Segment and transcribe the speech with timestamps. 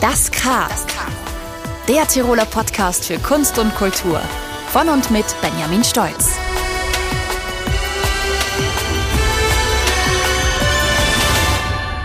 [0.00, 0.68] Das K.
[1.88, 4.20] Der Tiroler Podcast für Kunst und Kultur.
[4.68, 6.38] Von und mit Benjamin Stolz.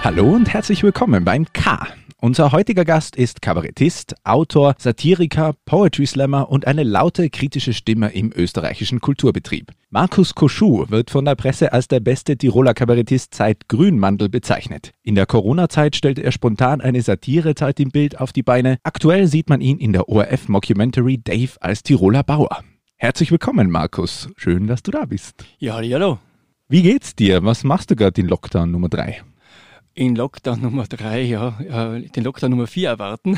[0.04, 1.86] Hallo und herzlich willkommen beim K.
[2.24, 8.32] Unser heutiger Gast ist Kabarettist, Autor, Satiriker, Poetry Slammer und eine laute kritische Stimme im
[8.34, 9.74] österreichischen Kulturbetrieb.
[9.90, 14.94] Markus Koschuh wird von der Presse als der beste Tiroler Kabarettist seit Grünmandel bezeichnet.
[15.04, 18.78] In der Corona-Zeit stellte er spontan eine Satirezeit im Bild auf die Beine.
[18.84, 22.64] Aktuell sieht man ihn in der ORF-Mockumentary Dave als Tiroler Bauer.
[22.96, 24.30] Herzlich willkommen, Markus.
[24.38, 25.44] Schön, dass du da bist.
[25.60, 26.20] Ja, hallo.
[26.70, 27.44] Wie geht's dir?
[27.44, 29.24] Was machst du gerade in Lockdown Nummer 3?
[29.96, 33.38] In Lockdown Nummer drei, ja, äh, den Lockdown Nummer vier erwarten.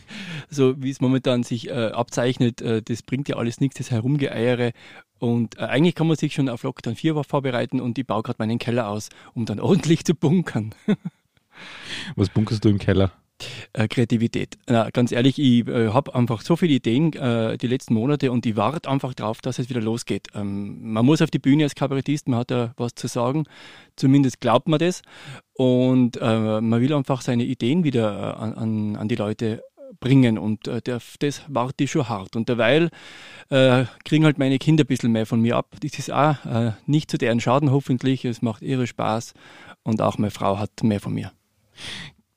[0.50, 4.72] so wie es momentan sich äh, abzeichnet, äh, das bringt ja alles nichts, das Herumgeeiere.
[5.18, 8.36] Und äh, eigentlich kann man sich schon auf Lockdown 4 vorbereiten und ich baue gerade
[8.38, 10.74] meinen Keller aus, um dann ordentlich zu bunkern.
[12.14, 13.12] Was bunkerst du im Keller?
[13.74, 14.56] Äh, Kreativität.
[14.66, 18.46] Na, ganz ehrlich, ich äh, habe einfach so viele Ideen äh, die letzten Monate und
[18.46, 20.28] ich warte einfach darauf, dass es wieder losgeht.
[20.34, 23.44] Ähm, man muss auf die Bühne als Kabarettist, man hat ja was zu sagen,
[23.96, 25.02] zumindest glaubt man das
[25.52, 29.62] und äh, man will einfach seine Ideen wieder äh, an, an die Leute
[30.00, 32.36] bringen und äh, der, das warte ich schon hart.
[32.36, 32.90] Und derweil
[33.50, 35.76] äh, kriegen halt meine Kinder ein bisschen mehr von mir ab.
[35.80, 39.34] Das ist auch äh, nicht zu deren Schaden hoffentlich, es macht irre Spaß
[39.82, 41.32] und auch meine Frau hat mehr von mir.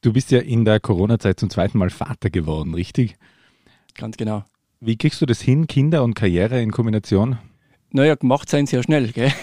[0.02, 3.17] Du bist ja in der Corona-Zeit zum zweiten Mal Vater geworden, richtig?
[3.95, 4.45] Ganz genau.
[4.80, 7.38] Wie kriegst du das hin, Kinder und Karriere in Kombination?
[7.92, 9.11] Naja, gemacht sein sehr schnell.
[9.11, 9.33] Gell?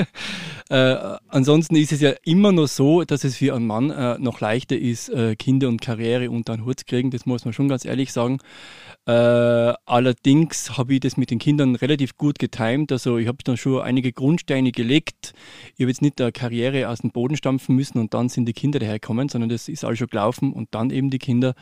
[0.68, 4.40] äh, ansonsten ist es ja immer noch so, dass es für einen Mann äh, noch
[4.40, 7.12] leichter ist, äh, Kinder und Karriere unter einen Hut zu kriegen.
[7.12, 8.38] Das muss man schon ganz ehrlich sagen.
[9.06, 9.12] Äh,
[9.86, 12.92] allerdings habe ich das mit den Kindern relativ gut getimt.
[12.92, 15.32] Also ich habe dann schon einige Grundsteine gelegt.
[15.74, 18.52] Ich habe jetzt nicht eine Karriere aus dem Boden stampfen müssen und dann sind die
[18.52, 21.54] Kinder dahergekommen, sondern das ist alles schon gelaufen und dann eben die Kinder.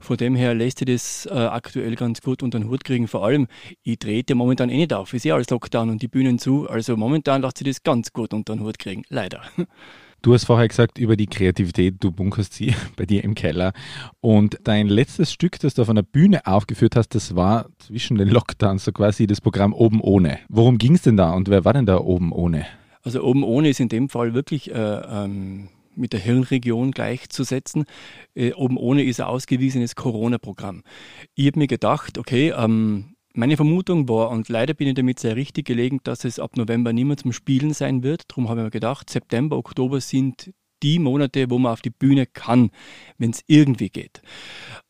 [0.00, 3.06] Von dem her lässt sich das äh, aktuell ganz gut unter den Hut kriegen.
[3.06, 3.48] Vor allem,
[3.82, 5.12] ich trete momentan eh nicht auf.
[5.12, 6.68] Ich sehe alles Lockdown und die Bühnen zu.
[6.68, 9.02] Also momentan lässt sich das ganz gut unter den Hut kriegen.
[9.08, 9.42] Leider.
[10.20, 13.72] Du hast vorher gesagt, über die Kreativität, du bunkerst sie bei dir im Keller.
[14.20, 18.28] Und dein letztes Stück, das du auf einer Bühne aufgeführt hast, das war zwischen den
[18.28, 20.40] Lockdowns, so quasi das Programm Oben ohne.
[20.48, 22.66] Worum ging es denn da und wer war denn da oben ohne?
[23.02, 27.84] Also oben ohne ist in dem Fall wirklich äh, ähm, mit der Hirnregion gleichzusetzen.
[28.34, 30.82] Äh, oben ohne ist ein ausgewiesenes Corona-Programm.
[31.34, 35.36] Ich habe mir gedacht, okay, ähm, meine Vermutung war, und leider bin ich damit sehr
[35.36, 38.24] richtig gelegen, dass es ab November mehr zum Spielen sein wird.
[38.28, 42.26] Darum habe ich mir gedacht, September, Oktober sind die Monate, wo man auf die Bühne
[42.26, 42.70] kann,
[43.16, 44.22] wenn es irgendwie geht.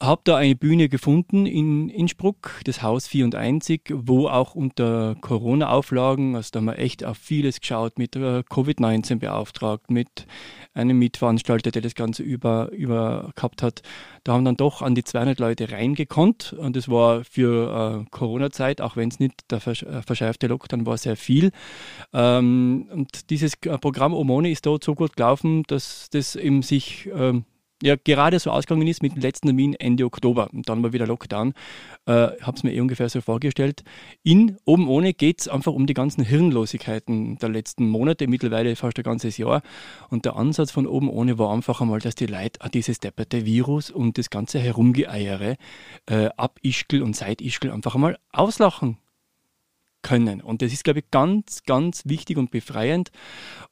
[0.01, 5.17] Habe da eine Bühne gefunden in Innsbruck, das Haus 4 und einzig, wo auch unter
[5.21, 10.29] Corona-Auflagen, also da haben wir echt auf vieles geschaut, mit äh, Covid-19 beauftragt, mit
[10.73, 13.83] einem Mitveranstalter, der das Ganze über, über gehabt hat.
[14.23, 18.81] Da haben dann doch an die 200 Leute reingekonnt und das war für äh, Corona-Zeit,
[18.81, 21.51] auch wenn es nicht der äh, verschärfte Lockdown war, sehr viel.
[22.13, 27.47] Ähm, und dieses Programm Omone ist dort so gut gelaufen, dass das eben sich ähm,
[27.83, 31.07] ja gerade so ausgegangen ist mit dem letzten Termin Ende Oktober und dann war wieder
[31.07, 31.53] Lockdown.
[32.07, 33.85] Äh, habe es mir eh ungefähr so vorgestellt.
[34.23, 38.99] In Oben ohne geht es einfach um die ganzen Hirnlosigkeiten der letzten Monate, mittlerweile fast
[38.99, 39.63] ein ganzes Jahr.
[40.11, 43.91] Und der Ansatz von Oben ohne war einfach einmal, dass die Leute dieses depperte Virus
[43.91, 45.57] und das ganze Herumgeeiere
[46.07, 48.99] äh, ab Ischgl und seit Ischgl einfach einmal auslachen
[50.03, 50.41] können.
[50.41, 53.11] Und das ist, glaube ich, ganz, ganz wichtig und befreiend.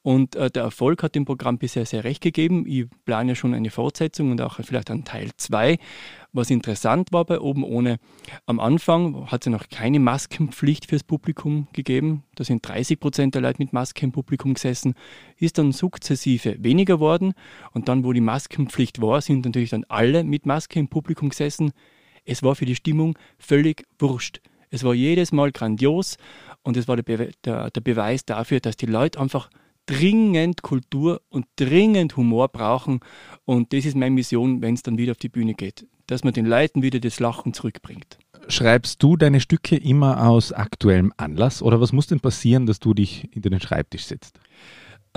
[0.01, 2.65] Und äh, der Erfolg hat dem Programm bisher sehr recht gegeben.
[2.67, 5.77] Ich plane ja schon eine Fortsetzung und auch vielleicht einen Teil 2.
[6.33, 7.97] Was interessant war bei Oben ohne,
[8.45, 12.23] am Anfang hat es ja noch keine Maskenpflicht fürs Publikum gegeben.
[12.35, 14.93] Da sind 30 Prozent der Leute mit Maske im Publikum gesessen.
[15.37, 17.33] Ist dann sukzessive weniger worden.
[17.71, 21.71] Und dann, wo die Maskenpflicht war, sind natürlich dann alle mit Maske im Publikum gesessen.
[22.25, 26.17] Es war für die Stimmung völlig wurscht es war jedes Mal grandios
[26.63, 29.49] und es war der, Be der, der Beweis dafür, dass die Leute einfach
[29.85, 32.99] dringend Kultur und dringend Humor brauchen.
[33.45, 36.33] Und das ist meine Mission, wenn es dann wieder auf die Bühne geht, dass man
[36.33, 38.19] den Leuten wieder das Lachen zurückbringt.
[38.49, 42.93] Schreibst du deine Stücke immer aus aktuellem Anlass oder was muss denn passieren, dass du
[42.93, 44.39] dich hinter den Schreibtisch setzt?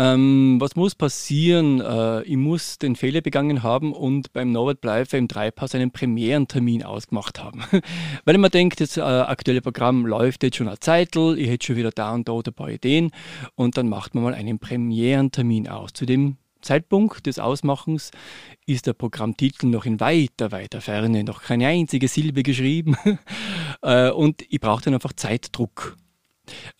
[0.00, 1.82] Ähm, was muss passieren?
[1.82, 6.82] Äh, ich muss den Fehler begangen haben und beim Norbert Bleifer im Dreipass einen Premierentermin
[6.84, 7.62] ausgemacht haben.
[8.24, 11.76] Weil man denkt, das äh, aktuelle Programm läuft jetzt schon eine Zeitl, ich hätte schon
[11.76, 13.10] wieder da und dort ein paar Ideen
[13.56, 15.92] und dann macht man mal einen Premierentermin aus.
[15.92, 18.10] Zu dem Zeitpunkt des Ausmachens
[18.64, 22.96] ist der Programmtitel noch in weiter, weiter Ferne, noch keine einzige Silbe geschrieben.
[23.82, 25.96] Äh, und ich brauche dann einfach Zeitdruck.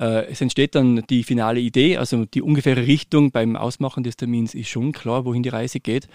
[0.01, 4.55] Äh, es entsteht dann die finale Idee, also die ungefähre Richtung beim Ausmachen des Termins
[4.55, 6.09] ist schon klar, wohin die Reise geht.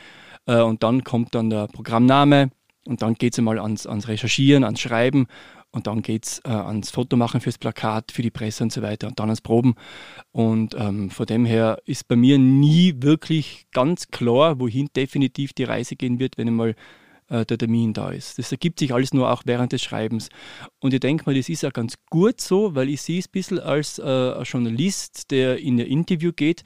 [0.46, 2.50] Äh, und dann kommt dann der Programmname,
[2.88, 5.26] Und dann geht es einmal ans, ans Recherchieren, ans Schreiben
[5.72, 9.08] und dann geht es äh, ans Fotomachen fürs Plakat, für die Presse und so weiter
[9.08, 9.76] und dann ans Proben.
[10.32, 15.66] Und ähm, von dem her ist bei mir nie wirklich ganz klar, wohin definitiv die
[15.66, 16.76] Reise gehen wird, wenn einmal
[17.30, 18.38] äh, der Termin da ist.
[18.40, 20.30] Das ergibt sich alles nur auch während des Schreibens.
[20.80, 23.32] Und ich denke mal, das ist auch ganz gut so, weil ich sehe es ein
[23.32, 26.64] bisschen als äh, Journalist, der in ein Interview geht,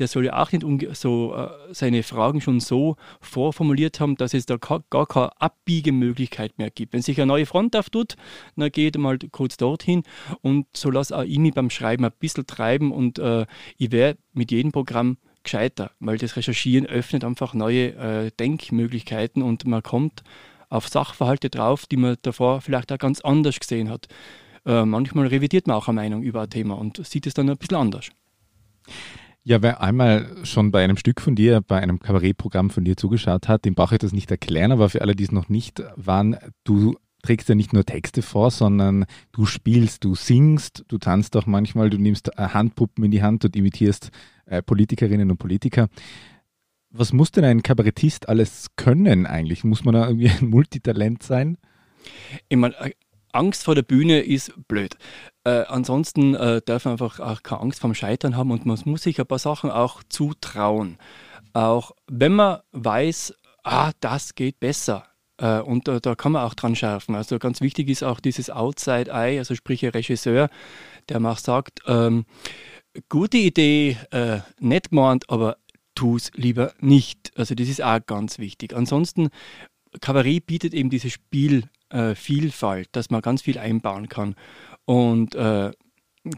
[0.00, 0.64] der soll ja auch nicht
[0.96, 6.70] so äh, seine Fragen schon so vorformuliert haben, dass es da gar keine Abbiegemöglichkeit mehr
[6.70, 6.94] gibt.
[6.94, 8.16] Wenn sich eine neue Front auftut,
[8.56, 10.02] dann geht mal kurz dorthin
[10.40, 13.44] und so lasse auch ich mich beim Schreiben ein bisschen treiben und äh,
[13.76, 19.66] ich werde mit jedem Programm gescheiter, weil das Recherchieren öffnet einfach neue äh, Denkmöglichkeiten und
[19.66, 20.22] man kommt
[20.68, 24.06] auf Sachverhalte drauf, die man davor vielleicht auch ganz anders gesehen hat.
[24.64, 27.56] Äh, manchmal revidiert man auch eine Meinung über ein Thema und sieht es dann ein
[27.56, 28.10] bisschen anders.
[29.42, 33.48] Ja, wer einmal schon bei einem Stück von dir, bei einem Kabarettprogramm von dir zugeschaut
[33.48, 36.36] hat, dem brauche ich das nicht erklären, aber für alle, die es noch nicht waren,
[36.62, 41.46] du trägst ja nicht nur Texte vor, sondern du spielst, du singst, du tanzt auch
[41.46, 44.10] manchmal, du nimmst äh, Handpuppen in die Hand und imitierst
[44.62, 45.88] Politikerinnen und Politiker.
[46.90, 49.62] Was muss denn ein Kabarettist alles können eigentlich?
[49.62, 51.56] Muss man da irgendwie ein Multitalent sein?
[52.48, 52.92] Ich meine, äh,
[53.32, 54.96] Angst vor der Bühne ist blöd.
[55.44, 59.02] Äh, ansonsten äh, darf man einfach auch keine Angst vorm Scheitern haben und man muss
[59.02, 60.98] sich ein paar Sachen auch zutrauen.
[61.52, 65.06] Auch wenn man weiß, ah, das geht besser.
[65.38, 67.14] Äh, und da, da, kann man auch dran schärfen.
[67.14, 70.50] Also ganz wichtig ist auch dieses Outside Eye, also sprich ein Regisseur,
[71.08, 72.24] der auch sagt, ähm,
[73.08, 75.56] gute Idee, äh, nett gemeint, aber
[75.94, 77.32] tu es lieber nicht.
[77.36, 78.74] Also das ist auch ganz wichtig.
[78.74, 79.28] Ansonsten,
[80.00, 84.34] Kabarett bietet eben diese Spielvielfalt, äh, dass man ganz viel einbauen kann.
[84.84, 85.72] Und äh,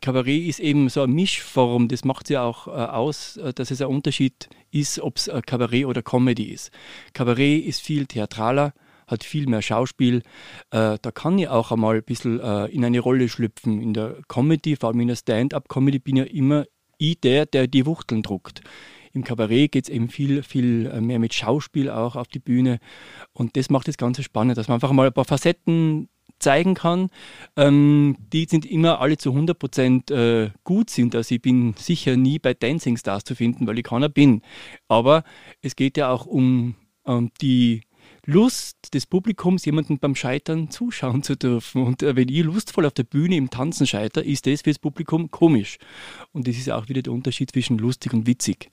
[0.01, 3.81] Kabarett ist eben so eine Mischform, das macht ja auch äh, aus, äh, dass es
[3.81, 6.71] ein Unterschied ist, ob es Kabarett oder Comedy ist.
[7.13, 8.73] Kabarett ist viel theatraler,
[9.07, 10.23] hat viel mehr Schauspiel.
[10.71, 13.81] Äh, da kann ich auch einmal ein bisschen äh, in eine Rolle schlüpfen.
[13.81, 16.65] In der Comedy, vor allem in der Stand-up-Comedy, bin ja immer
[16.99, 18.63] ich der, der die Wuchteln druckt.
[19.13, 22.79] Im Kabarett geht es eben viel, viel äh, mehr mit Schauspiel auch auf die Bühne.
[23.33, 26.09] Und das macht das Ganze spannend, dass man einfach mal ein paar Facetten
[26.43, 27.09] zeigen kann,
[27.57, 31.15] ähm, die sind immer alle zu 100% äh, gut sind.
[31.15, 34.43] Also ich bin sicher nie bei Dancing Stars zu finden, weil ich keiner bin.
[34.89, 35.25] Aber
[35.63, 36.75] es geht ja auch um
[37.07, 37.83] ähm, die
[38.25, 41.85] Lust des Publikums, jemanden beim Scheitern zuschauen zu dürfen.
[41.85, 44.79] Und äh, wenn ich lustvoll auf der Bühne im Tanzen scheiter, ist das für das
[44.79, 45.79] Publikum komisch.
[46.33, 48.71] Und das ist auch wieder der Unterschied zwischen lustig und witzig.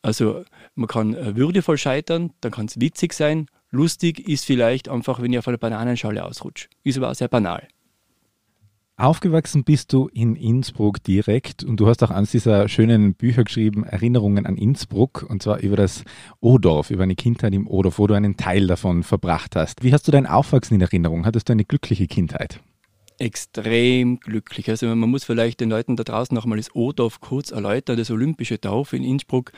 [0.00, 0.44] Also
[0.74, 3.48] man kann äh, würdevoll scheitern, dann kann es witzig sein.
[3.70, 6.68] Lustig ist vielleicht einfach, wenn ich auf einer Bananenschale ausrutsche.
[6.82, 7.68] Ist aber auch sehr banal.
[8.98, 13.84] Aufgewachsen bist du in Innsbruck direkt und du hast auch eines dieser schönen Bücher geschrieben,
[13.84, 16.02] Erinnerungen an Innsbruck, und zwar über das
[16.40, 19.84] Odorf, über eine Kindheit im Odorf, wo du einen Teil davon verbracht hast.
[19.84, 21.26] Wie hast du dein Aufwachsen in Erinnerung?
[21.26, 22.60] Hattest du eine glückliche Kindheit?
[23.18, 24.70] Extrem glücklich.
[24.70, 27.98] Also man muss vielleicht den Leuten da draußen nochmal das Odorf kurz erläutern.
[27.98, 29.52] Das Olympische Dorf in Innsbruck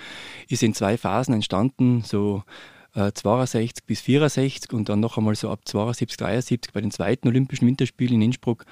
[0.49, 2.43] ist in zwei Phasen entstanden, so
[2.95, 7.29] 62 äh, bis 64 und dann noch einmal so ab 72, 73 bei den zweiten
[7.29, 8.65] Olympischen Winterspielen in Innsbruck.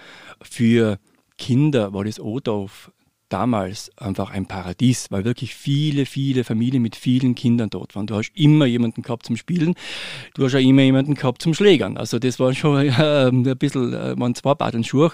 [0.42, 0.98] Für
[1.38, 2.90] Kinder war das Odorf
[3.28, 8.06] damals einfach ein Paradies, weil wirklich viele, viele Familien mit vielen Kindern dort waren.
[8.06, 9.74] Du hast immer jemanden gehabt zum Spielen,
[10.34, 11.96] du hast auch immer jemanden gehabt zum Schlägern.
[11.96, 15.12] Also das war schon äh, ein bisschen, äh, waren zwei Baden Schuhe,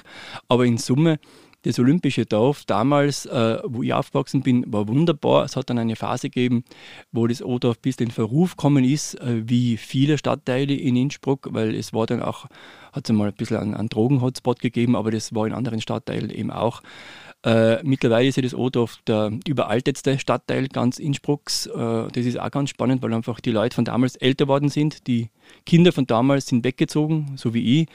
[0.49, 1.19] aber in Summe
[1.63, 5.45] das olympische Dorf damals, äh, wo ich aufgewachsen bin, war wunderbar.
[5.45, 6.65] Es hat dann eine Phase gegeben,
[7.13, 11.75] wo das Odorf bis in Verruf gekommen ist, äh, wie viele Stadtteile in Innsbruck, weil
[11.75, 12.47] es war dann auch,
[12.93, 16.31] hat es mal ein bisschen einen, einen Drogen-Hotspot gegeben, aber das war in anderen Stadtteilen
[16.31, 16.83] eben auch.
[17.45, 21.67] Äh, mittlerweile ist ja das Odorf der überaltetste Stadtteil ganz Innsbrucks.
[21.67, 25.07] Äh, das ist auch ganz spannend, weil einfach die Leute von damals älter worden sind.
[25.09, 25.29] Die
[25.67, 27.89] Kinder von damals sind weggezogen, so wie ich.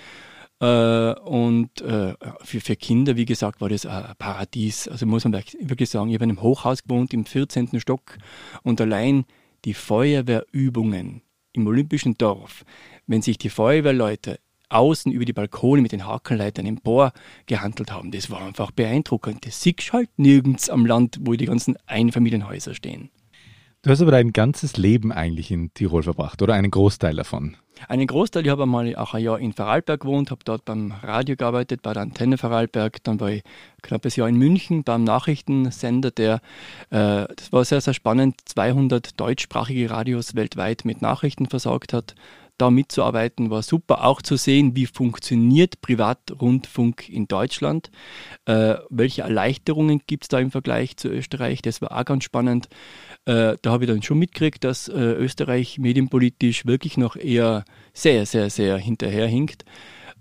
[0.59, 4.87] Äh, und äh, für, für Kinder, wie gesagt, war das ein Paradies.
[4.87, 7.79] Also muss man wirklich sagen, ich habe in einem Hochhaus gewohnt im 14.
[7.79, 8.17] Stock
[8.63, 9.25] und allein
[9.65, 11.21] die Feuerwehrübungen
[11.53, 12.63] im Olympischen Dorf,
[13.07, 17.13] wenn sich die Feuerwehrleute außen über die Balkone mit den Hakenleitern empor
[17.45, 19.45] gehandelt haben, das war einfach beeindruckend.
[19.45, 23.09] Das siehst halt nirgends am Land, wo die ganzen Einfamilienhäuser stehen.
[23.87, 27.55] Du hast aber dein ganzes Leben eigentlich in Tirol verbracht, oder einen Großteil davon?
[27.87, 31.37] Einen Großteil, ich habe einmal auch ein Jahr in Vorarlberg gewohnt, habe dort beim Radio
[31.37, 33.43] gearbeitet, bei der Antenne Vorarlberg, dann war ich
[33.83, 36.41] knappes Jahr in München beim Nachrichtensender, der,
[36.89, 42.13] äh, das war sehr, sehr spannend, 200 deutschsprachige Radios weltweit mit Nachrichten versorgt hat.
[42.57, 44.03] Da mitzuarbeiten war super.
[44.03, 47.91] Auch zu sehen, wie funktioniert Privatrundfunk in Deutschland.
[48.45, 51.61] Äh, welche Erleichterungen gibt es da im Vergleich zu Österreich?
[51.61, 52.67] Das war auch ganz spannend.
[53.25, 58.25] Äh, da habe ich dann schon mitgekriegt, dass äh, Österreich medienpolitisch wirklich noch eher sehr,
[58.25, 59.65] sehr, sehr hinterherhinkt.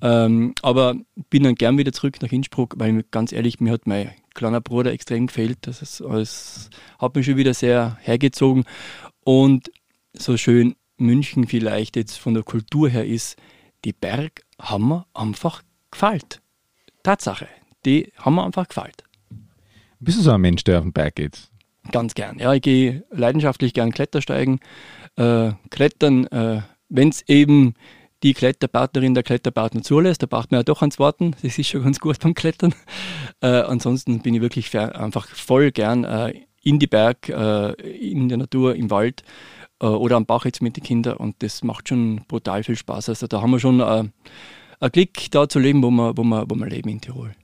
[0.02, 0.94] Ähm, aber
[1.30, 4.92] bin dann gern wieder zurück nach Innsbruck, weil ganz ehrlich, mir hat mein kleiner Bruder
[4.92, 5.58] extrem gefällt.
[5.62, 8.64] Das, ist, das hat mich schon wieder sehr hergezogen.
[9.24, 9.70] Und
[10.12, 13.36] so schön München vielleicht jetzt von der Kultur her ist,
[13.84, 16.40] die Berg haben mir einfach gefällt.
[17.02, 17.48] Tatsache,
[17.84, 19.04] die haben mir einfach gefällt.
[20.00, 21.50] Bist du so ein Mensch, der auf den Berg geht?
[21.92, 22.38] Ganz gern.
[22.38, 24.60] Ja, ich gehe leidenschaftlich gern Klettersteigen.
[25.16, 27.74] Äh, klettern, äh, wenn es eben
[28.22, 31.36] die Kletterpartnerin der Kletterpartner zulässt, da braucht man ja doch ans Warten.
[31.42, 32.74] Das ist schon ganz gut beim Klettern.
[33.42, 38.38] Äh, ansonsten bin ich wirklich einfach voll gern äh, in die Berg, äh, in der
[38.38, 39.24] Natur, im Wald
[39.80, 43.08] äh, oder am Bach jetzt mit den Kindern und das macht schon brutal viel Spaß.
[43.08, 44.04] Also da haben wir schon äh,
[44.80, 47.34] ein Glück, da zu leben, wo wir, wo, wir, wo wir leben in Tirol.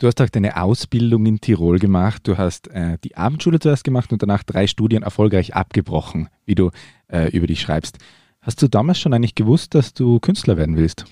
[0.00, 2.22] Du hast auch deine Ausbildung in Tirol gemacht.
[2.28, 6.70] Du hast äh, die Abendschule zuerst gemacht und danach drei Studien erfolgreich abgebrochen, wie du
[7.08, 7.98] äh, über dich schreibst.
[8.40, 11.04] Hast du damals schon eigentlich gewusst, dass du Künstler werden willst?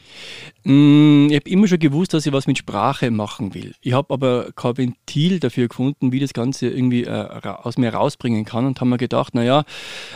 [0.64, 3.74] Mm, ich habe immer schon gewusst, dass ich was mit Sprache machen will.
[3.80, 8.44] Ich habe aber kein Ventil dafür gefunden, wie das Ganze irgendwie äh, aus mir rausbringen
[8.44, 9.64] kann und habe mir gedacht, naja,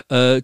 [0.08, 0.42] äh,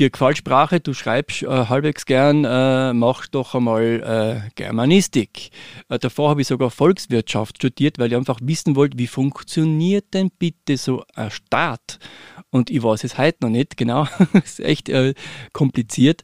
[0.00, 5.50] dir gefällt Sprache, du schreibst äh, halbwegs gern, äh, mach doch einmal äh, Germanistik.
[5.88, 10.30] Äh, davor habe ich sogar Volkswirtschaft studiert, weil ich einfach wissen wollte, wie funktioniert denn
[10.30, 11.98] bitte so ein Staat?
[12.50, 14.06] Und ich weiß es heute noch nicht, genau.
[14.44, 15.14] ist echt äh,
[15.52, 16.22] kompliziert.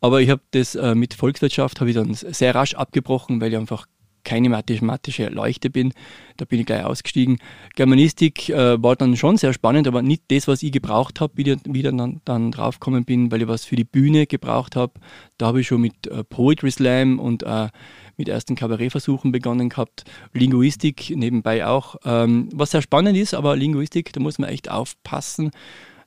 [0.00, 3.58] Aber ich habe das äh, mit Volkswirtschaft habe ich dann sehr rasch abgebrochen, weil ich
[3.58, 3.86] einfach
[4.26, 5.94] keine mathematische Leuchte bin.
[6.36, 7.38] Da bin ich gleich ausgestiegen.
[7.76, 11.56] Germanistik äh, war dann schon sehr spannend, aber nicht das, was ich gebraucht habe, wie,
[11.64, 14.94] wie dann, dann draufgekommen bin, weil ich was für die Bühne gebraucht habe.
[15.38, 17.68] Da habe ich schon mit äh, Poetry Slam und äh,
[18.16, 20.04] mit ersten Kabarettversuchen begonnen gehabt.
[20.32, 21.96] Linguistik nebenbei auch.
[22.04, 25.52] Ähm, was sehr spannend ist, aber Linguistik, da muss man echt aufpassen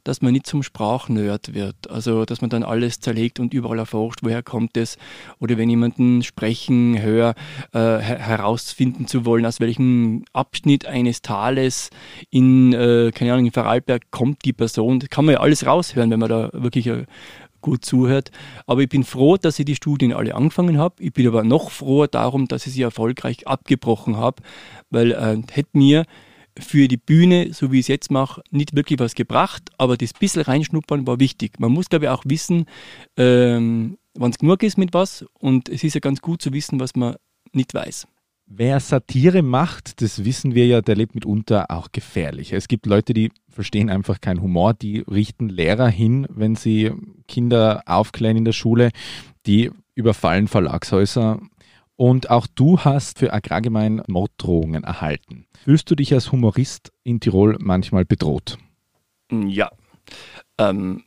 [0.03, 1.89] dass man nicht zum Sprachnerd wird.
[1.89, 4.97] Also, dass man dann alles zerlegt und überall erforscht, woher kommt es.
[5.39, 7.35] Oder wenn jemanden sprechen, höre,
[7.73, 11.89] äh, herausfinden zu wollen, aus welchem Abschnitt eines Tales
[12.29, 14.99] in, äh, keine Ahnung, in Vorarlberg kommt die Person.
[14.99, 17.05] Das kann man ja alles raushören, wenn man da wirklich äh,
[17.61, 18.31] gut zuhört.
[18.65, 20.95] Aber ich bin froh, dass ich die Studien alle angefangen habe.
[20.99, 24.41] Ich bin aber noch froher darum, dass ich sie erfolgreich abgebrochen habe,
[24.89, 26.05] weil äh, hätte mir
[26.59, 30.13] für die Bühne, so wie ich es jetzt mache, nicht wirklich was gebracht, aber das
[30.13, 31.59] bisschen reinschnuppern war wichtig.
[31.59, 32.65] Man muss, glaube ich, auch wissen,
[33.17, 36.79] ähm, wann es genug ist mit was und es ist ja ganz gut zu wissen,
[36.79, 37.15] was man
[37.53, 38.07] nicht weiß.
[38.51, 42.51] Wer Satire macht, das wissen wir ja, der lebt mitunter auch gefährlich.
[42.51, 46.91] Es gibt Leute, die verstehen einfach keinen Humor, die richten Lehrer hin, wenn sie
[47.27, 48.89] Kinder aufklären in der Schule,
[49.45, 51.39] die überfallen Verlagshäuser.
[51.99, 55.47] Und auch du hast für Agrargemein Morddrohungen erhalten.
[55.65, 58.57] Fühlst du dich als Humorist in Tirol manchmal bedroht?
[59.29, 59.69] Ja.
[60.57, 61.03] Ähm,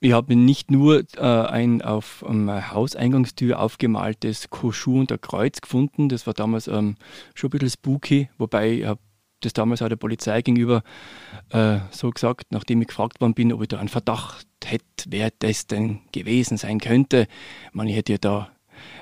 [0.00, 6.08] ich habe nicht nur äh, ein auf ähm, Hauseingangstür aufgemaltes Koschu und ein Kreuz gefunden.
[6.08, 6.96] Das war damals ähm,
[7.36, 9.00] schon ein bisschen spooky, wobei ich habe
[9.38, 10.82] das damals auch der Polizei gegenüber
[11.50, 15.30] äh, so gesagt, nachdem ich gefragt worden bin, ob ich da einen Verdacht hätte, wer
[15.38, 17.28] das denn gewesen sein könnte.
[17.72, 18.50] Ich hätte ja da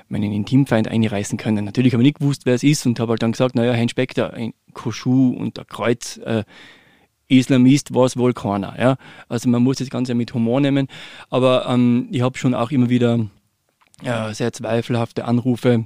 [0.09, 1.65] meinen Intimfeind einreißen können.
[1.65, 3.83] Natürlich habe ich nicht gewusst, wer es ist und habe halt dann gesagt, naja, Herr
[3.83, 6.43] Inspektor, ein Koschu und ein Kreuz, äh,
[7.27, 8.75] Islamist war es wohl keiner.
[8.79, 8.95] Ja?
[9.27, 10.87] Also man muss das Ganze mit Humor nehmen.
[11.29, 13.27] Aber ähm, ich habe schon auch immer wieder
[14.03, 15.85] äh, sehr zweifelhafte Anrufe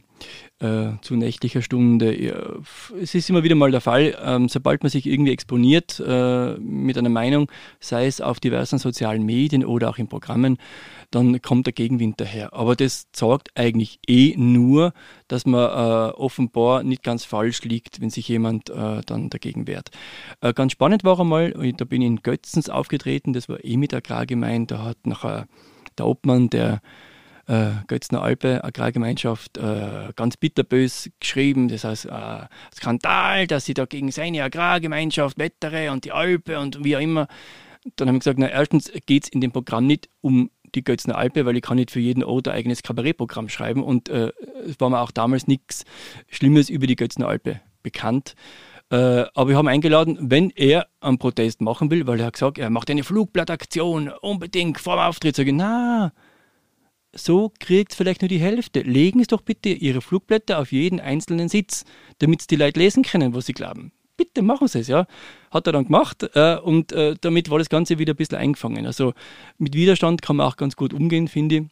[0.59, 2.63] äh, zu nächtlicher Stunde.
[3.01, 6.97] Es ist immer wieder mal der Fall, ähm, sobald man sich irgendwie exponiert äh, mit
[6.97, 10.57] einer Meinung, sei es auf diversen sozialen Medien oder auch in Programmen,
[11.09, 12.53] dann kommt der Gegenwind daher.
[12.53, 14.93] Aber das sorgt eigentlich eh nur,
[15.27, 19.89] dass man äh, offenbar nicht ganz falsch liegt, wenn sich jemand äh, dann dagegen wehrt.
[20.41, 23.93] Äh, ganz spannend war einmal, da bin ich in Götzens aufgetreten, das war eh mit
[23.93, 25.47] Agrargemein, da hat nachher
[25.97, 26.81] der Obmann der
[27.47, 31.67] äh, Götzner Alpe Agrargemeinschaft äh, ganz bitterbös geschrieben.
[31.67, 32.45] Das heißt, äh,
[32.75, 37.27] Skandal, dass sie da gegen seine Agrargemeinschaft wettere und die Alpe und wie auch immer.
[37.95, 41.17] Dann haben wir gesagt, na, erstens geht es in dem Programm nicht um die Götzner
[41.17, 44.31] Alpe, weil ich kann nicht für jeden Ort ein eigenes Kabarettprogramm schreiben und äh,
[44.65, 45.83] es war mir auch damals nichts
[46.29, 48.35] Schlimmes über die Götzner Alpe bekannt.
[48.91, 52.57] Äh, aber wir haben eingeladen, wenn er einen Protest machen will, weil er hat gesagt,
[52.57, 55.35] er macht eine Flugblattaktion unbedingt vor dem Auftritt.
[55.35, 56.11] Sage ich, na,
[57.13, 58.81] so kriegt vielleicht nur die Hälfte.
[58.81, 61.83] Legen Sie doch bitte Ihre Flugblätter auf jeden einzelnen Sitz,
[62.19, 63.91] damit die Leute lesen können, was sie glauben.
[64.17, 65.07] Bitte machen Sie es, ja.
[65.49, 68.85] Hat er dann gemacht äh, und äh, damit war das Ganze wieder ein bisschen eingefangen.
[68.85, 69.13] Also
[69.57, 71.63] mit Widerstand kann man auch ganz gut umgehen, finde ich.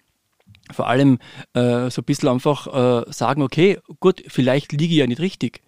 [0.75, 1.19] vor allem
[1.53, 2.67] äh, so ein bisschen einfach
[3.08, 5.62] äh, sagen, okay, gut, vielleicht liege ich ja nicht richtig.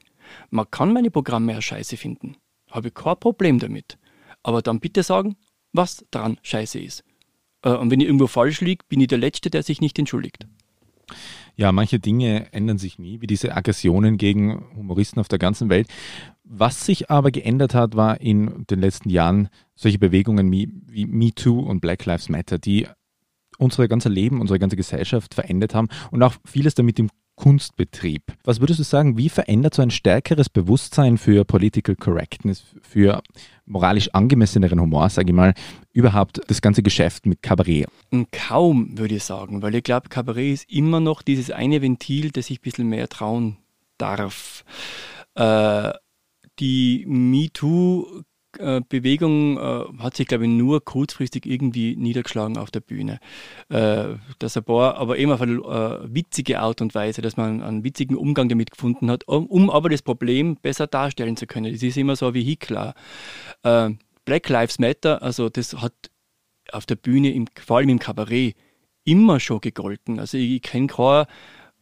[0.49, 2.37] Man kann meine Programme ja scheiße finden.
[2.69, 3.97] Habe ich kein Problem damit.
[4.43, 5.35] Aber dann bitte sagen,
[5.73, 7.03] was daran scheiße ist.
[7.63, 10.47] Äh, und wenn ich irgendwo falsch liege, bin ich der Letzte, der sich nicht entschuldigt.
[11.55, 15.87] Ja, manche Dinge ändern sich nie, wie diese Aggressionen gegen Humoristen auf der ganzen Welt.
[16.43, 21.59] Was sich aber geändert hat, war in den letzten Jahren solche Bewegungen wie, wie MeToo
[21.59, 22.87] und Black Lives Matter, die
[23.57, 27.09] unser ganzes Leben, unsere ganze Gesellschaft verändert haben und auch vieles damit im
[27.41, 28.21] Kunstbetrieb.
[28.43, 33.23] Was würdest du sagen, wie verändert so ein stärkeres Bewusstsein für Political Correctness, für
[33.65, 35.55] moralisch angemesseneren Humor, sage ich mal,
[35.91, 37.87] überhaupt das ganze Geschäft mit Kabarett?
[38.31, 42.51] Kaum, würde ich sagen, weil ich glaube, Kabarett ist immer noch dieses eine Ventil, das
[42.51, 43.57] ich ein bisschen mehr trauen
[43.97, 44.63] darf.
[45.33, 45.93] Äh,
[46.59, 48.21] die MeToo
[48.53, 53.19] Bewegung äh, hat sich, glaube ich, nur kurzfristig irgendwie niedergeschlagen auf der Bühne.
[53.69, 57.61] Äh, dass ein paar, aber eben auf eine äh, witzige Art und Weise, dass man
[57.61, 61.71] einen witzigen Umgang damit gefunden hat, um, um aber das Problem besser darstellen zu können.
[61.71, 62.93] Das ist immer so ein Vehikel.
[63.63, 63.91] Äh,
[64.25, 65.93] Black Lives Matter, also das hat
[66.71, 68.55] auf der Bühne, im, vor allem im Kabarett,
[69.03, 70.19] immer schon gegolten.
[70.19, 71.27] Also ich, ich kenne keine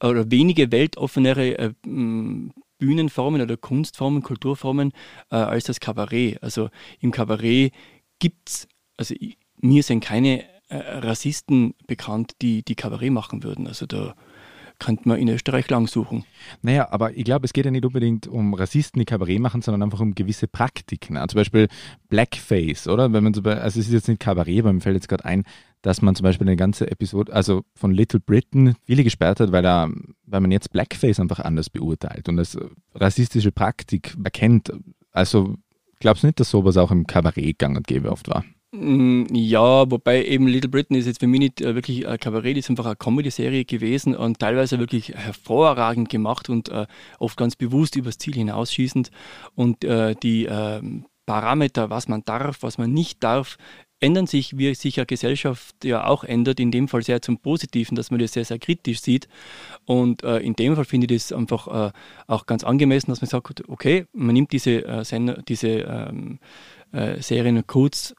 [0.02, 1.74] oder wenige weltoffenere äh,
[2.80, 4.92] Bühnenformen oder Kunstformen, Kulturformen
[5.30, 6.42] äh, als das Kabarett.
[6.42, 6.70] Also
[7.00, 7.74] im Kabarett
[8.18, 8.68] gibt es,
[8.98, 9.14] also
[9.62, 13.68] mir sind keine äh, Rassisten bekannt, die, die Kabarett machen würden.
[13.68, 14.16] Also da
[14.80, 16.24] könnte man in Österreich lang suchen.
[16.62, 19.84] Naja, aber ich glaube, es geht ja nicht unbedingt um Rassisten, die Kabarett machen, sondern
[19.84, 21.18] einfach um gewisse Praktiken.
[21.18, 21.68] Also zum Beispiel
[22.08, 23.12] Blackface, oder?
[23.12, 25.44] Wenn man so, also es ist jetzt nicht Kabarett, aber mir fällt jetzt gerade ein,
[25.82, 29.66] dass man zum Beispiel eine ganze Episode, also von Little Britain, viele gesperrt hat, weil,
[29.66, 29.90] er,
[30.26, 32.58] weil man jetzt Blackface einfach anders beurteilt und als
[32.96, 34.72] rassistische Praktik erkennt.
[35.12, 35.56] Also
[36.00, 38.44] glaubst du nicht, dass sowas auch im Kabarett gang und gäbe oft war?
[38.72, 42.56] Mm, ja, wobei eben Little Britain ist jetzt für mich nicht äh, wirklich ein Kabarett,
[42.56, 46.86] ist einfach eine Comedy-Serie gewesen und teilweise wirklich hervorragend gemacht und äh,
[47.18, 49.10] oft ganz bewusst übers Ziel hinausschießend.
[49.56, 50.82] Und äh, die äh,
[51.26, 53.58] Parameter, was man darf, was man nicht darf,
[54.00, 57.96] ändern sich, wie sich ja Gesellschaft ja auch ändert, in dem Fall sehr zum Positiven,
[57.96, 59.28] dass man das sehr, sehr kritisch sieht.
[59.86, 61.92] Und äh, in dem Fall finde ich das einfach äh,
[62.28, 66.40] auch ganz angemessen, dass man sagt, okay, man nimmt diese, äh, Sender, diese ähm,
[66.92, 68.16] äh, Serien kurz,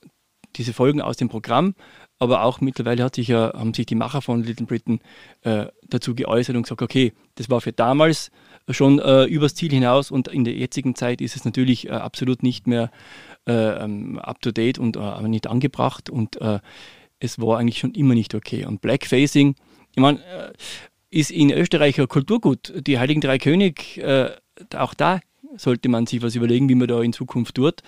[0.56, 1.74] diese Folgen aus dem Programm,
[2.18, 5.00] aber auch mittlerweile sich ja, haben sich die Macher von Little Britain
[5.42, 8.30] äh, dazu geäußert und gesagt, okay, das war für damals
[8.68, 12.42] schon äh, übers Ziel hinaus und in der jetzigen Zeit ist es natürlich äh, absolut
[12.42, 12.90] nicht mehr
[13.46, 16.60] äh, ähm, up to date und äh, nicht angebracht und äh,
[17.18, 18.64] es war eigentlich schon immer nicht okay.
[18.64, 19.54] Und Blackfacing,
[19.94, 20.52] ich meine, äh,
[21.10, 22.72] ist in Österreich ein Kulturgut.
[22.86, 24.30] Die Heiligen Drei König, äh,
[24.74, 25.20] auch da
[25.56, 27.82] sollte man sich was überlegen, wie man da in Zukunft tut.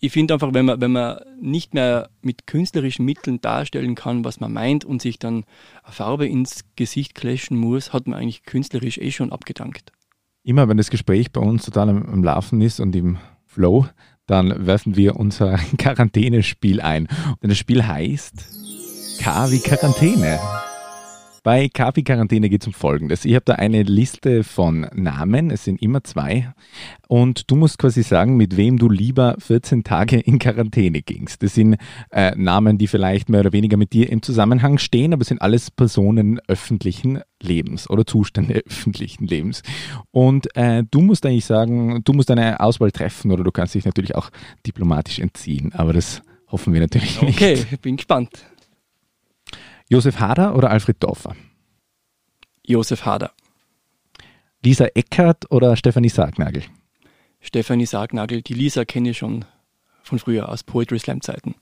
[0.00, 4.40] ich finde einfach, wenn man, wenn man nicht mehr mit künstlerischen Mitteln darstellen kann, was
[4.40, 5.44] man meint und sich dann
[5.84, 9.92] Farbe ins Gesicht clashen muss, hat man eigentlich künstlerisch eh schon abgedankt.
[10.42, 13.18] Immer wenn das Gespräch bei uns total am, am Laufen ist und im
[13.52, 13.86] Flow,
[14.26, 17.08] dann werfen wir unser Quarantänespiel ein.
[17.40, 20.38] Und das Spiel heißt K wie Quarantäne.
[21.44, 23.24] Bei KP Quarantäne geht es um Folgendes.
[23.24, 26.54] Ich habe da eine Liste von Namen, es sind immer zwei,
[27.08, 31.42] und du musst quasi sagen, mit wem du lieber 14 Tage in Quarantäne gingst.
[31.42, 31.78] Das sind
[32.12, 35.42] äh, Namen, die vielleicht mehr oder weniger mit dir im Zusammenhang stehen, aber es sind
[35.42, 39.62] alles Personen öffentlichen Lebens oder Zustände öffentlichen Lebens.
[40.12, 43.84] Und äh, du musst eigentlich sagen, du musst eine Auswahl treffen oder du kannst dich
[43.84, 44.30] natürlich auch
[44.64, 47.34] diplomatisch entziehen, aber das hoffen wir natürlich nicht.
[47.34, 48.44] Okay, bin gespannt.
[49.92, 51.36] Josef Hader oder Alfred Dorfer?
[52.66, 53.30] Josef Hader.
[54.64, 56.62] Lisa Eckert oder Stefanie Sargnagel?
[57.40, 58.40] Stefanie Sargnagel.
[58.40, 59.44] Die Lisa kenne ich schon
[60.02, 61.56] von früher aus Poetry Slam Zeiten.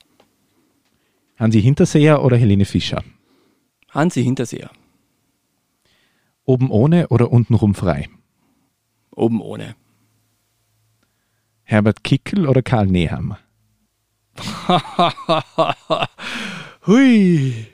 [1.40, 3.02] Hansi Hinterseher oder Helene Fischer?
[3.88, 4.70] Hansi Hinterseher.
[6.44, 8.08] Oben ohne oder untenrum frei?
[9.10, 9.74] Oben ohne.
[11.64, 13.40] Herbert Kickel oder Karl Nehammer?
[16.86, 17.66] Hui.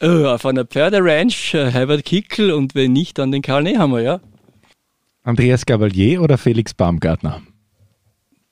[0.00, 4.20] Äh, von der Pferderanch, äh, Herbert Kickel und wenn nicht, dann den Karl Nehammer, ja.
[5.22, 7.42] Andreas Gavalier oder Felix Baumgartner?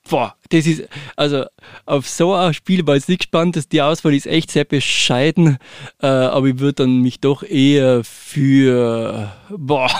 [0.08, 1.44] Boah, das ist, also
[1.86, 5.58] auf so ein Spiel war ich nicht gespannt, dass die Auswahl ist echt sehr bescheiden,
[6.02, 9.90] äh, aber ich würde dann mich doch eher für, boah,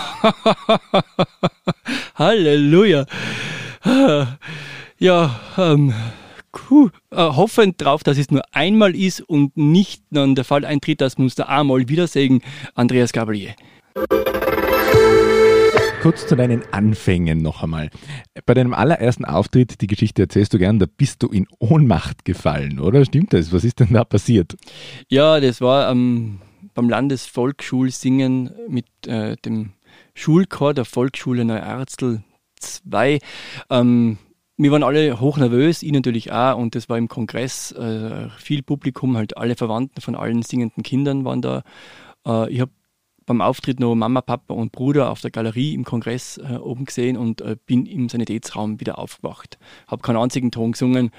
[2.17, 3.07] Halleluja.
[4.99, 5.95] Ja, ähm,
[6.55, 11.01] Puh, äh, hoffend darauf, dass es nur einmal ist und nicht dann der Fall eintritt,
[11.01, 12.41] dass wir uns da einmal wiedersehen,
[12.75, 13.55] Andreas Gabalier.
[16.01, 17.91] Kurz zu deinen Anfängen noch einmal.
[18.47, 22.79] Bei deinem allerersten Auftritt, die Geschichte erzählst du gern, da bist du in Ohnmacht gefallen,
[22.79, 23.05] oder?
[23.05, 23.53] Stimmt das?
[23.53, 24.57] Was ist denn da passiert?
[25.09, 26.41] Ja, das war am
[26.75, 29.73] beim Landesvolksschulsingen mit äh, dem
[30.15, 32.23] Schulchor der Volksschule Neuarztel
[32.57, 33.19] 2.
[33.71, 34.19] Ähm,
[34.57, 38.63] wir waren alle hoch nervös, ich natürlich auch, und das war im Kongress äh, viel
[38.63, 41.63] Publikum, halt alle Verwandten von allen singenden Kindern waren da.
[42.27, 42.71] Äh, ich habe
[43.27, 47.17] beim Auftritt noch Mama, Papa und Bruder auf der Galerie im Kongress äh, oben gesehen
[47.17, 49.59] und äh, bin im Sanitätsraum wieder aufgewacht.
[49.87, 51.11] Habe keinen einzigen Ton gesungen.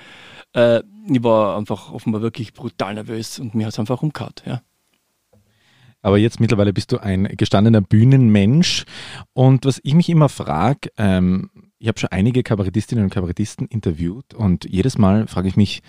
[0.53, 4.33] Äh, ich war einfach offenbar wirklich brutal nervös und mir hat es einfach umgehauen.
[4.45, 4.61] Ja.
[6.01, 8.85] Aber jetzt mittlerweile bist du ein gestandener Bühnenmensch.
[9.33, 11.49] Und was ich mich immer frage, ähm,
[11.85, 15.83] ich habe schon einige Kabarettistinnen und Kabarettisten interviewt und jedes Mal frage ich mich,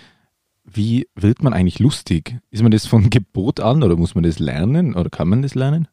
[0.63, 2.37] wie wird man eigentlich lustig?
[2.51, 5.55] Ist man das von Gebot an oder muss man das lernen oder kann man das
[5.55, 5.87] lernen?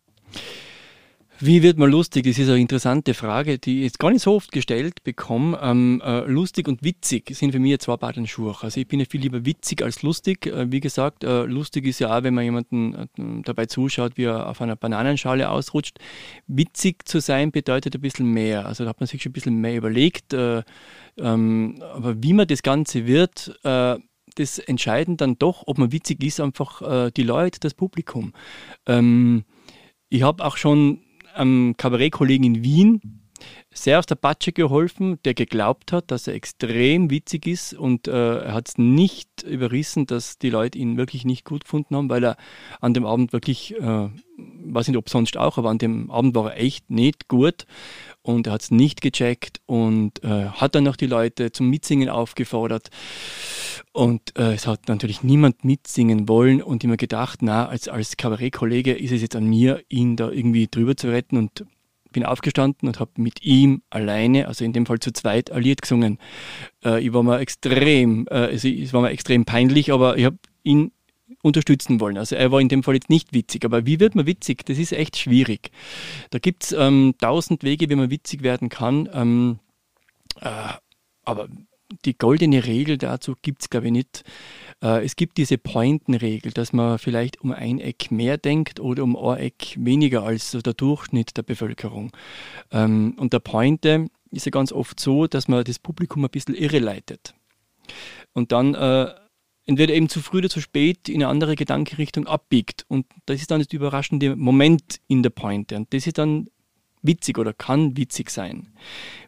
[1.47, 2.25] Wie wird man lustig?
[2.25, 5.59] Das ist eine interessante Frage, die ich jetzt gar nicht so oft gestellt bekomme.
[5.61, 8.57] Ähm, äh, lustig und witzig sind für mich zwei Paar Schuhe.
[8.63, 10.47] Also ich bin ja viel lieber witzig als lustig.
[10.47, 13.07] Äh, wie gesagt, äh, lustig ist ja auch, wenn man jemanden äh,
[13.45, 15.99] dabei zuschaut, wie er auf einer Bananenschale ausrutscht.
[16.47, 18.65] Witzig zu sein bedeutet ein bisschen mehr.
[18.65, 20.33] Also da hat man sich schon ein bisschen mehr überlegt.
[20.33, 20.63] Äh,
[21.19, 23.99] ähm, aber wie man das Ganze wird, äh,
[24.37, 28.33] das entscheiden dann doch, ob man witzig ist, einfach die Leute, das Publikum.
[28.87, 29.45] Ähm,
[30.09, 31.04] ich habe auch schon
[31.35, 33.24] einem Kabarettkollegen in Wien
[33.73, 38.39] sehr aus der Patsche geholfen, der geglaubt hat, dass er extrem witzig ist und äh,
[38.39, 42.25] er hat es nicht überrissen, dass die Leute ihn wirklich nicht gut gefunden haben, weil
[42.25, 42.37] er
[42.81, 46.53] an dem Abend wirklich, äh, weiß nicht ob sonst auch, aber an dem Abend war
[46.53, 47.67] er echt nicht gut
[48.23, 52.09] und er hat es nicht gecheckt und äh, hat dann noch die Leute zum Mitsingen
[52.09, 52.91] aufgefordert
[53.93, 58.93] und äh, es hat natürlich niemand mitsingen wollen und immer gedacht, na, als, als Kabarettkollege
[58.93, 61.65] ist es jetzt an mir, ihn da irgendwie drüber zu retten und
[62.15, 66.19] bin aufgestanden und habe mit ihm alleine, also in dem Fall zu zweit, alliert gesungen.
[66.83, 70.39] Äh, ich war mir extrem, äh, also es war mir extrem peinlich, aber ich habe
[70.63, 70.93] ihn
[71.43, 72.17] unterstützen wollen.
[72.17, 74.65] Also er war in dem Fall jetzt nicht witzig, aber wie wird man witzig?
[74.65, 75.71] Das ist echt schwierig.
[76.31, 79.09] Da gibt es ähm, tausend Wege, wie man witzig werden kann.
[79.13, 79.59] Ähm,
[80.41, 80.73] äh,
[81.25, 81.49] aber
[82.05, 84.25] die goldene Regel dazu gibt es, glaube ich, nicht.
[84.83, 89.17] Äh, es gibt diese Pointenregel, dass man vielleicht um ein Eck mehr denkt oder um
[89.17, 92.13] ein Eck weniger als so der Durchschnitt der Bevölkerung.
[92.71, 96.55] Ähm, und der Pointe ist ja ganz oft so, dass man das Publikum ein bisschen
[96.55, 97.35] irreleitet.
[98.33, 99.15] Und dann äh,
[99.67, 102.85] entweder eben zu früh oder zu spät in eine andere Gedankenrichtung abbiegt.
[102.89, 105.77] Und das ist dann das überraschende Moment in der Pointe.
[105.77, 106.49] Und das ist dann
[107.05, 108.73] witzig oder kann witzig sein.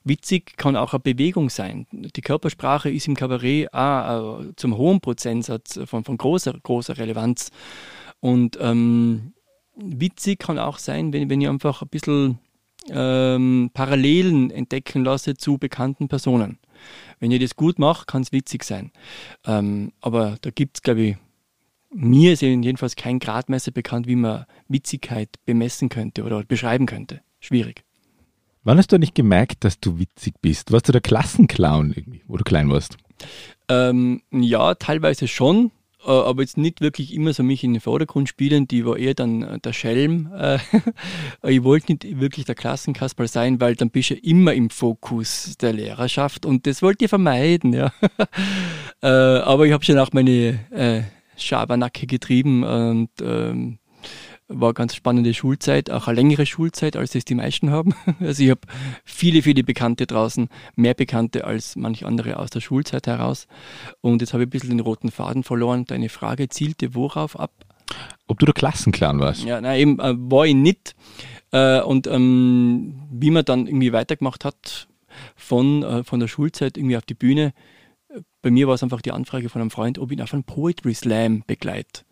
[0.03, 1.87] Witzig kann auch eine Bewegung sein.
[1.93, 7.51] Die Körpersprache ist im Kabarett auch äh, zum hohen Prozentsatz von, von großer, großer Relevanz.
[8.21, 9.35] Und ähm,
[9.77, 12.39] witzig kann auch sein, wenn, wenn ich einfach ein bisschen
[12.89, 16.59] ähm, Parallelen entdecken lasse zu bekannten Personen.
[17.21, 18.91] Wenn ich das gut mache, kann es witzig sein.
[19.47, 21.17] Ähm, aber da gibt es, glaube ich,
[21.91, 27.83] mir ist jedenfalls kein Gradmesser bekannt, wie man Witzigkeit bemessen könnte oder beschreiben könnte schwierig.
[28.67, 30.73] Wann hast du nicht gemerkt, dass du witzig bist?
[30.73, 31.95] Warst du der Klassenclown,
[32.27, 32.97] wo du klein warst?
[33.69, 35.71] Ähm, ja, teilweise schon,
[36.05, 38.67] äh, aber jetzt nicht wirklich immer so mich in den Vordergrund spielen.
[38.67, 40.33] Die war eher dann äh, der Schelm.
[40.37, 40.59] Äh,
[41.49, 45.73] ich wollte nicht wirklich der Klassenkasperl sein, weil dann bist du immer im Fokus der
[45.73, 47.73] Lehrerschaft und das wollte ich vermeiden.
[47.73, 47.93] Ja.
[49.01, 53.79] aber ich habe schon auch meine Schabernacke getrieben und ähm,
[54.49, 57.95] war eine ganz spannende Schulzeit, auch eine längere Schulzeit, als es die meisten haben.
[58.21, 58.61] Also ich habe
[59.05, 63.47] viele, viele Bekannte draußen, mehr Bekannte als manche andere aus der Schulzeit heraus.
[64.01, 65.85] Und jetzt habe ich ein bisschen den roten Faden verloren.
[65.85, 67.53] Deine Frage zielte worauf ab?
[68.27, 69.45] Ob du der Klassenclown warst?
[69.45, 70.95] Ja, nein, eben äh, war ich nicht.
[71.53, 74.89] Äh, und ähm, wie man dann irgendwie weitergemacht hat
[75.37, 77.53] von, äh, von der Schulzeit irgendwie auf die Bühne,
[78.43, 80.45] bei mir war es einfach die Anfrage von einem Freund, ob ich ihn auf einen
[80.45, 82.03] Poetry Slam begleite.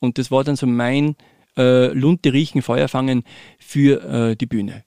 [0.00, 1.16] Und das war dann so mein
[1.58, 3.24] äh, Lunte riechen, Feuer fangen
[3.58, 4.84] für äh, die Bühne.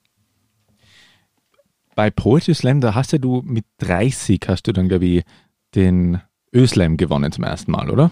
[1.95, 5.23] Bei Poetry Slam, da hast ja du mit 30 hast du dann, glaube ich,
[5.75, 6.21] den
[6.53, 8.11] Ö-Slam gewonnen zum ersten Mal, oder?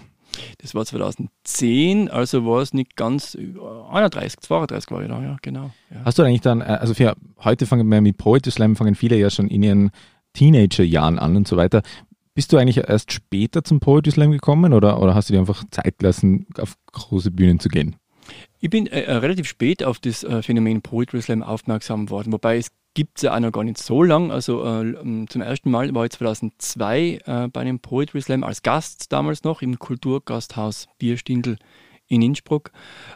[0.58, 5.72] Das war 2010, also war es nicht ganz 31, 32 war ich da, ja, genau.
[5.90, 6.02] Ja.
[6.04, 9.16] Hast du eigentlich dann, äh, also für heute fangen wir mit Poetry Slam, fangen viele
[9.16, 9.90] ja schon in ihren
[10.34, 11.82] Teenagerjahren an und so weiter.
[12.34, 15.64] Bist du eigentlich erst später zum Poetry Slam gekommen oder, oder hast du dir einfach
[15.70, 17.96] Zeit gelassen, auf große Bühnen zu gehen?
[18.60, 22.58] Ich bin äh, äh, relativ spät auf das äh, Phänomen Poetry Slam aufmerksam worden, wobei
[22.58, 24.30] es gibt es ja auch noch gar nicht so lang.
[24.30, 28.62] Also äh, ähm, zum ersten Mal war ich 2002 äh, bei einem Poetry Slam als
[28.62, 31.56] Gast damals noch im Kulturgasthaus Bierstindl
[32.08, 32.72] in Innsbruck.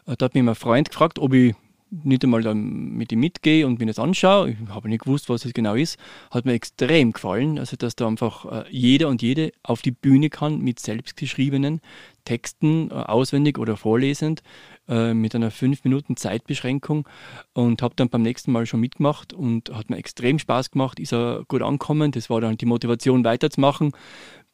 [0.06, 1.54] Äh, da hat mich mein Freund gefragt, ob ich
[1.90, 4.50] nicht einmal mit ihm mitgehe und mir das anschaue.
[4.50, 5.96] Ich habe nicht gewusst, was es genau ist.
[6.30, 7.56] Hat mir extrem gefallen.
[7.56, 11.80] Also, dass da einfach jeder und jede auf die Bühne kann mit selbstgeschriebenen
[12.24, 14.42] Texten, auswendig oder vorlesend.
[14.88, 17.08] Äh, mit einer 5 Minuten Zeitbeschränkung
[17.52, 21.12] und habe dann beim nächsten Mal schon mitgemacht und hat mir extrem Spaß gemacht, ist
[21.12, 22.12] er gut angekommen.
[22.12, 23.92] Das war dann die Motivation weiterzumachen.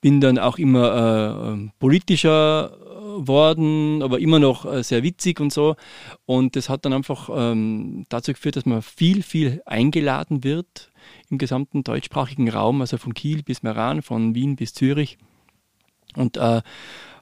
[0.00, 2.76] Bin dann auch immer äh, ähm, politischer
[3.16, 5.76] worden, aber immer noch äh, sehr witzig und so.
[6.26, 10.90] Und das hat dann einfach ähm, dazu geführt, dass man viel, viel eingeladen wird
[11.28, 15.18] im gesamten deutschsprachigen Raum, also von Kiel bis Meran, von Wien bis Zürich.
[16.16, 16.62] Und äh,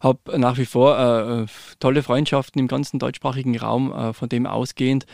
[0.01, 1.47] habe nach wie vor äh,
[1.81, 5.07] tolle Freundschaften im ganzen deutschsprachigen Raum äh, von dem ausgehend.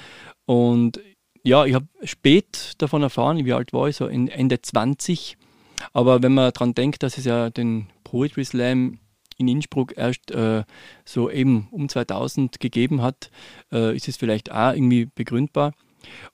[0.46, 1.00] Und
[1.42, 5.37] ja, ich habe spät davon erfahren, wie alt war ich, so Ende 20.
[5.92, 8.98] Aber wenn man daran denkt, dass es ja den Poetry Slam
[9.37, 10.64] in Innsbruck erst äh,
[11.04, 13.30] so eben um 2000 gegeben hat,
[13.72, 15.72] äh, ist es vielleicht auch irgendwie begründbar.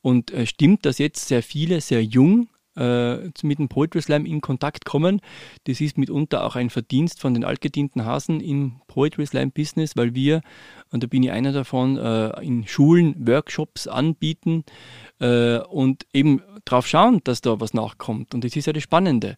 [0.03, 4.85] Und äh, stimmt, dass jetzt sehr viele sehr jung mit dem Poetry Slam in Kontakt
[4.85, 5.20] kommen.
[5.64, 10.14] Das ist mitunter auch ein Verdienst von den altgedienten Hasen im Poetry Slam Business, weil
[10.14, 10.40] wir,
[10.90, 14.64] und da bin ich einer davon, äh, in Schulen Workshops anbieten
[15.18, 18.35] äh, und eben darauf schauen, dass da was nachkommt.
[18.35, 19.37] Und das ist ja das Spannende.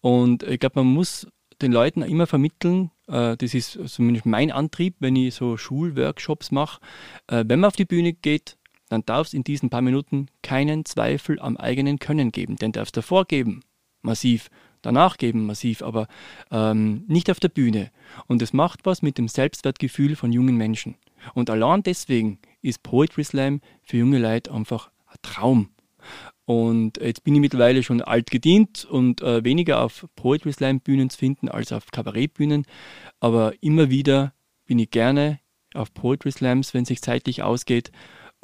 [0.00, 1.26] Und ich glaube, man muss
[1.62, 6.80] den Leuten immer vermitteln, äh, das ist zumindest mein Antrieb, wenn ich so Schulworkshops mache,
[7.28, 8.56] äh, wenn man auf die Bühne geht,
[8.94, 12.56] dann darf es in diesen paar Minuten keinen Zweifel am eigenen Können geben.
[12.56, 13.62] Den darf es davor geben,
[14.02, 14.50] massiv,
[14.82, 16.06] danach geben, massiv, aber
[16.52, 17.90] ähm, nicht auf der Bühne.
[18.28, 20.94] Und es macht was mit dem Selbstwertgefühl von jungen Menschen.
[21.34, 25.70] Und allein deswegen ist Poetry Slam für junge Leute einfach ein Traum.
[26.44, 31.10] Und jetzt bin ich mittlerweile schon alt gedient und äh, weniger auf Poetry Slam Bühnen
[31.10, 32.64] zu finden als auf Kabarettbühnen.
[33.18, 34.34] Aber immer wieder
[34.66, 35.40] bin ich gerne
[35.74, 37.90] auf Poetry Slams, wenn es sich zeitlich ausgeht.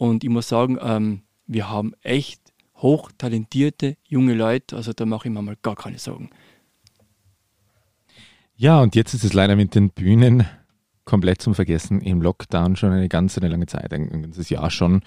[0.01, 2.41] Und ich muss sagen, ähm, wir haben echt
[2.77, 4.75] hochtalentierte junge Leute.
[4.75, 6.31] Also da mache ich mir mal gar keine Sorgen.
[8.57, 10.47] Ja, und jetzt ist es leider mit den Bühnen
[11.05, 15.03] komplett zum Vergessen im Lockdown schon eine ganz eine lange Zeit, ein ganzes Jahr schon.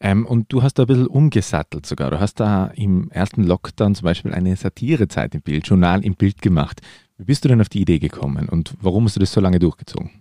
[0.00, 2.10] Ähm, und du hast da ein bisschen umgesattelt sogar.
[2.10, 6.40] Du hast da im ersten Lockdown zum Beispiel eine Satirezeit im Bild, Journal im Bild
[6.40, 6.80] gemacht.
[7.18, 9.58] Wie bist du denn auf die Idee gekommen und warum hast du das so lange
[9.58, 10.19] durchgezogen?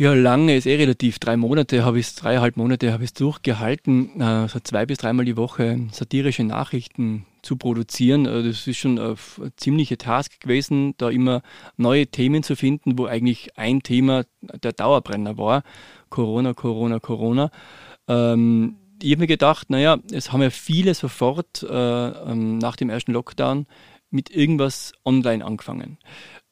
[0.00, 1.18] Ja, lange ist eh relativ.
[1.18, 4.98] Drei Monate habe ich es, dreieinhalb Monate habe ich es durchgehalten, äh, so zwei bis
[4.98, 8.24] dreimal die Woche satirische Nachrichten zu produzieren.
[8.24, 9.16] Äh, das ist schon eine
[9.56, 11.42] ziemliche Task gewesen, da immer
[11.76, 15.64] neue Themen zu finden, wo eigentlich ein Thema der Dauerbrenner war.
[16.10, 17.50] Corona, Corona, Corona.
[18.06, 22.88] Ähm, ich habe mir gedacht, naja, es haben ja viele sofort äh, ähm, nach dem
[22.88, 23.66] ersten Lockdown
[24.10, 25.98] mit irgendwas online angefangen.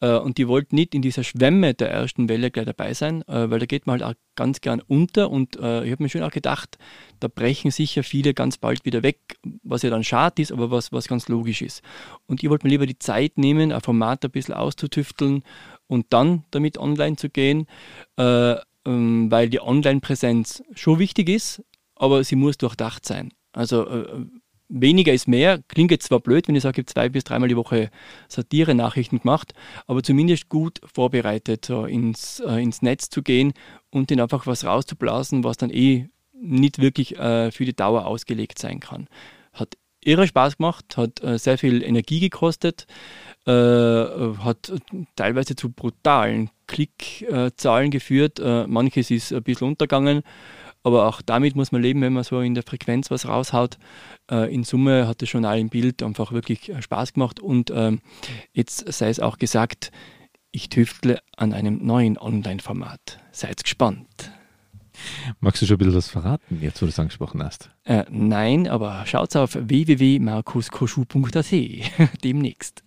[0.00, 3.50] Äh, und die wollten nicht in dieser Schwemme der ersten Welle gleich dabei sein, äh,
[3.50, 5.30] weil da geht man halt auch ganz gern unter.
[5.30, 6.78] Und äh, ich habe mir schon auch gedacht,
[7.20, 10.92] da brechen sicher viele ganz bald wieder weg, was ja dann schade ist, aber was,
[10.92, 11.82] was ganz logisch ist.
[12.26, 15.42] Und ich wollte mir lieber die Zeit nehmen, ein Format ein bisschen auszutüfteln
[15.86, 17.66] und dann damit online zu gehen,
[18.18, 21.62] ähm, weil die Online-Präsenz schon wichtig ist,
[21.96, 23.32] aber sie muss durchdacht sein.
[23.52, 23.86] Also
[24.68, 25.60] weniger ist mehr.
[25.68, 27.90] Klingt jetzt zwar blöd, wenn ich sage, ich habe zwei bis dreimal die Woche
[28.28, 29.52] Satire-Nachrichten gemacht,
[29.86, 33.52] aber zumindest gut vorbereitet, so ins, äh, ins Netz zu gehen
[33.90, 38.58] und den einfach was rauszublasen, was dann eh nicht wirklich äh, für die Dauer ausgelegt
[38.58, 39.08] sein kann.
[39.52, 39.76] Hat
[40.06, 42.86] irre Spaß gemacht, hat äh, sehr viel Energie gekostet,
[43.46, 44.72] äh, hat
[45.16, 48.38] teilweise zu brutalen Klickzahlen geführt.
[48.38, 50.22] Äh, manches ist ein bisschen untergegangen.
[50.86, 53.76] Aber auch damit muss man leben, wenn man so in der Frequenz was raushaut.
[54.30, 57.40] Äh, in Summe hat das Journal im Bild einfach wirklich äh, Spaß gemacht.
[57.40, 57.98] Und ähm,
[58.52, 59.90] jetzt sei es auch gesagt,
[60.52, 63.18] ich tüftle an einem neuen Online-Format.
[63.32, 64.30] Seid gespannt.
[65.40, 67.68] Magst du schon ein bisschen was verraten, jetzt wo du es angesprochen hast?
[67.82, 71.52] Äh, nein, aber schaut auf www.markuskoschu.at
[72.22, 72.85] demnächst.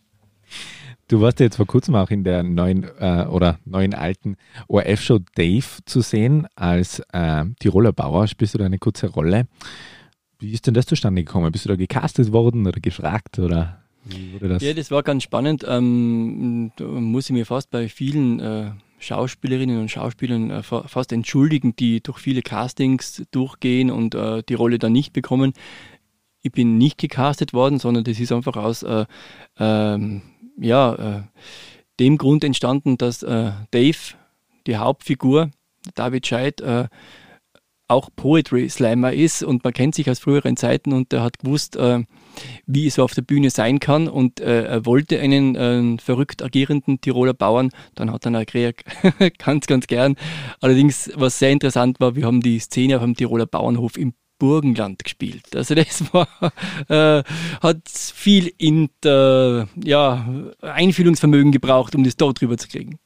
[1.10, 5.17] Du warst ja jetzt vor kurzem auch in der neuen äh, oder neuen alten ORF-Show
[5.34, 8.28] Dave zu sehen als äh, Tiroler Bauer.
[8.28, 9.48] Spielst du da eine kurze Rolle?
[10.38, 11.52] Wie ist denn das zustande gekommen?
[11.52, 14.62] Bist du da gecastet worden oder gefragt oder wie wurde das?
[14.62, 15.65] Ja, das war ganz spannend.
[15.67, 21.76] Ähm, da muss ich mir fast bei vielen äh, Schauspielerinnen und Schauspielern äh, fast entschuldigen,
[21.76, 25.54] die durch viele Castings durchgehen und äh, die Rolle dann nicht bekommen.
[26.43, 29.06] Ich bin nicht gecastet worden, sondern das ist einfach aus äh,
[29.58, 30.22] ähm,
[30.60, 31.22] ja, äh,
[32.00, 33.98] dem Grund entstanden, dass äh, Dave,
[34.67, 35.52] die Hauptfigur,
[35.95, 36.88] David Scheid, äh,
[37.89, 41.76] auch Poetry Slammer ist und man kennt sich aus früheren Zeiten und er hat gewusst,
[41.76, 42.04] äh,
[42.67, 47.02] wie es auf der Bühne sein kann und äh, er wollte einen äh, verrückt agierenden
[47.02, 48.74] Tiroler Bauern, dann hat er ihn
[49.39, 50.15] ganz, ganz gern.
[50.62, 55.04] Allerdings, was sehr interessant war, wir haben die Szene auf dem Tiroler Bauernhof im Burgenland
[55.04, 55.56] gespielt.
[55.56, 56.28] Also das war,
[56.88, 57.23] äh,
[57.62, 60.28] hat viel in der, ja,
[60.62, 62.97] Einfühlungsvermögen gebraucht, um das dort drüber zu kriegen.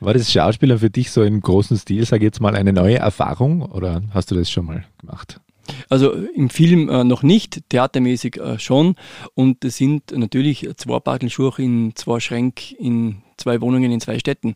[0.00, 2.96] War das Schauspieler für dich so im großen Stil, sage ich jetzt mal, eine neue
[2.96, 5.40] Erfahrung oder hast du das schon mal gemacht?
[5.88, 8.96] Also im Film äh, noch nicht, theatermäßig äh, schon.
[9.34, 14.54] Und es sind natürlich zwei Partelschuhe in zwei Schränken, in zwei Wohnungen in zwei Städten.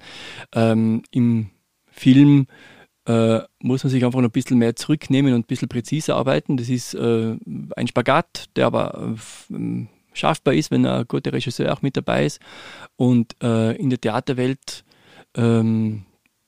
[0.55, 1.51] Ähm, Im
[1.91, 2.47] Film
[3.07, 6.57] äh, muss man sich einfach noch ein bisschen mehr zurücknehmen und ein bisschen präziser arbeiten.
[6.57, 7.37] Das ist äh,
[7.77, 9.15] ein Spagat, der aber
[9.51, 12.41] äh, schaffbar ist, wenn ein guter Regisseur auch mit dabei ist.
[12.97, 14.85] Und äh, in der Theaterwelt,
[15.37, 16.05] ähm,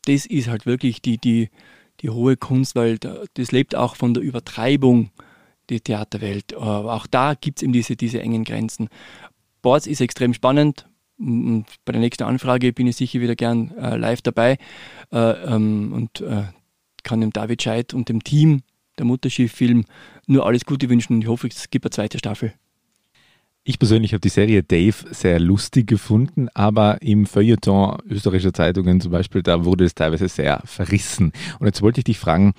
[0.06, 1.50] das ist halt wirklich die, die,
[2.00, 5.10] die hohe Kunst, weil das lebt auch von der Übertreibung,
[5.68, 6.54] die Theaterwelt.
[6.54, 8.88] Auch da gibt es eben diese, diese engen Grenzen.
[9.62, 10.86] Boards ist extrem spannend.
[11.18, 14.58] Und bei der nächsten Anfrage bin ich sicher wieder gern äh, live dabei
[15.12, 16.44] äh, ähm, und äh,
[17.02, 18.62] kann dem David Scheid und dem Team
[18.98, 19.84] der Mutterschiff-Film
[20.26, 21.20] nur alles Gute wünschen.
[21.20, 22.52] Ich hoffe, es gibt eine zweite Staffel.
[23.68, 29.10] Ich persönlich habe die Serie Dave sehr lustig gefunden, aber im Feuilleton österreichischer Zeitungen zum
[29.10, 31.32] Beispiel, da wurde es teilweise sehr verrissen.
[31.58, 32.54] Und jetzt wollte ich dich fragen,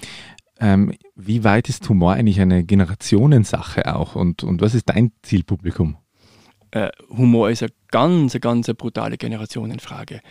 [0.59, 5.97] ähm, wie weit ist Humor eigentlich eine Generationensache auch und, und was ist dein Zielpublikum?
[6.71, 10.21] Äh, Humor ist eine ganz, ganz brutale Generationenfrage.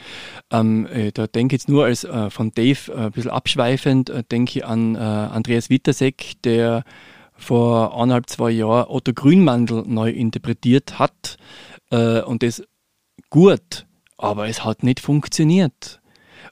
[0.50, 4.12] Ähm, äh, da denke ich jetzt nur als äh, von Dave äh, ein bisschen abschweifend,
[4.30, 6.84] denke ich an Andreas Wittersek, der
[7.36, 11.36] vor anderthalb, zwei Jahren Otto Grünmandel neu interpretiert hat
[11.90, 12.62] und das
[13.30, 16.00] gut, aber es hat nicht funktioniert.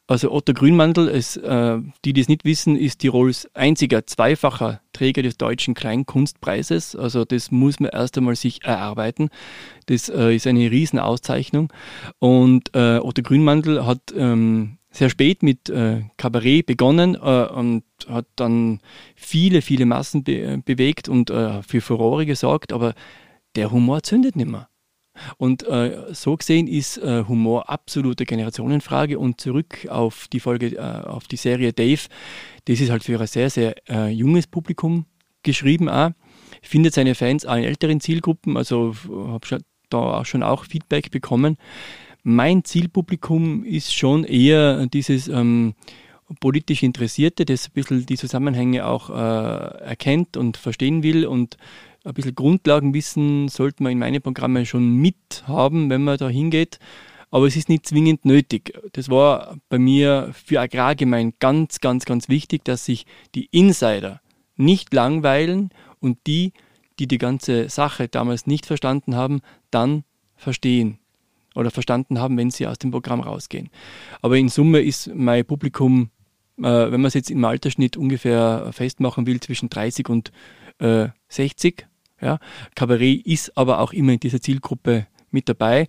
[0.06, 5.22] Also Otto Grünmandel, ist, äh, die, die es nicht wissen, ist Tirols einziger zweifacher Träger
[5.22, 6.94] des Deutschen Kleinkunstpreises.
[6.94, 9.30] Also das muss man erst einmal sich erarbeiten.
[9.86, 11.72] Das äh, ist eine Riesenauszeichnung.
[12.18, 18.26] Und äh, Otto Grünmandel hat ähm, sehr spät mit äh, Kabarett begonnen äh, und hat
[18.36, 18.80] dann
[19.16, 22.94] viele, viele Massen be bewegt und äh, für Furore gesorgt, aber
[23.56, 24.68] der Humor zündet nicht mehr.
[25.36, 30.78] Und äh, so gesehen ist äh, Humor absolute Generationenfrage und zurück auf die Folge, äh,
[30.78, 32.02] auf die Serie Dave,
[32.66, 33.74] das ist halt für ein sehr, sehr
[34.10, 35.04] junges Publikum
[35.42, 36.10] geschrieben auch.
[36.62, 38.94] Findet seine Fans auch in älteren Zielgruppen, also
[39.28, 41.58] habe da auch schon auch Feedback bekommen.
[42.22, 45.74] Mein Zielpublikum ist schon eher dieses ähm,
[46.40, 51.56] politisch Interessierte, das ein bisschen die Zusammenhänge auch äh, erkennt und verstehen will und
[52.04, 56.78] ein bisschen Grundlagenwissen sollte man in meine Programme schon mithaben, wenn man da hingeht.
[57.30, 58.78] Aber es ist nicht zwingend nötig.
[58.92, 64.20] Das war bei mir für Agrargemein ganz, ganz, ganz wichtig, dass sich die Insider
[64.56, 66.52] nicht langweilen und die,
[66.98, 69.40] die die ganze Sache damals nicht verstanden haben,
[69.72, 70.04] dann
[70.36, 70.98] verstehen
[71.54, 73.70] oder verstanden haben, wenn sie aus dem Programm rausgehen.
[74.22, 76.10] Aber in Summe ist mein Publikum,
[76.58, 80.30] äh, wenn man es jetzt im Altersschnitt ungefähr festmachen will, zwischen 30 und
[80.78, 81.86] äh, 60.
[82.20, 82.38] Ja.
[82.74, 85.88] Kabarett ist aber auch immer in dieser Zielgruppe mit dabei.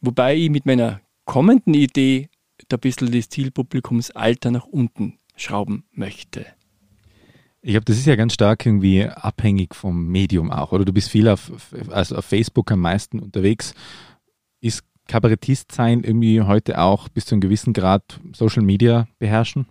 [0.00, 2.28] Wobei ich mit meiner kommenden Idee
[2.68, 6.46] da ein bisschen das Zielpublikumsalter nach unten schrauben möchte.
[7.62, 10.72] Ich glaube, das ist ja ganz stark irgendwie abhängig vom Medium auch.
[10.72, 11.50] Oder du bist viel auf,
[11.90, 13.74] also auf Facebook am meisten unterwegs
[14.60, 19.66] ist Kabarettist sein irgendwie heute auch bis zu einem gewissen Grad Social Media beherrschen?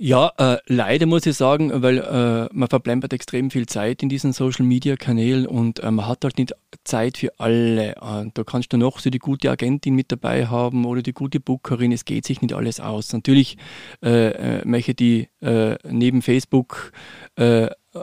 [0.00, 4.32] Ja, äh, leider muss ich sagen, weil äh, man verplempert extrem viel Zeit in diesen
[4.32, 7.96] Social Media Kanälen und äh, man hat halt nicht Zeit für alle.
[7.96, 11.40] Äh, da kannst du noch so die gute Agentin mit dabei haben oder die gute
[11.40, 11.90] Bookerin.
[11.90, 13.12] Es geht sich nicht alles aus.
[13.12, 13.58] Natürlich
[14.00, 16.92] äh, äh möchte die äh, neben Facebook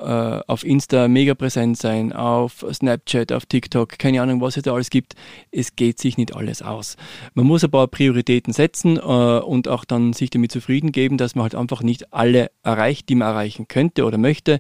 [0.02, 4.74] äh, auf Insta mega präsent sein, auf Snapchat, auf TikTok, keine Ahnung, was es da
[4.74, 5.16] alles gibt.
[5.52, 6.98] Es geht sich nicht alles aus.
[7.34, 11.36] Man muss ein paar Prioritäten setzen äh, und auch dann sich damit zufrieden geben, dass
[11.36, 14.60] man halt einfach nicht alle erreicht, die man erreichen könnte oder möchte.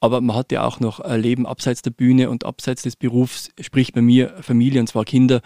[0.00, 3.50] Aber man hat ja auch noch ein Leben abseits der Bühne und abseits des Berufs,
[3.60, 5.40] sprich bei mir Familie und zwar Kinder.